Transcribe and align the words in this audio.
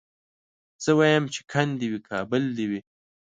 زه 0.83 0.91
وايم 0.99 1.25
چي 1.33 1.41
کند 1.51 1.73
دي 1.79 1.87
وي 1.91 1.99
کابل 2.09 2.43
دي 2.57 2.65
وي 2.69 2.79